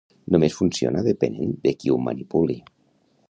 [0.35, 2.57] Només funciona depenent de qui ho manipuli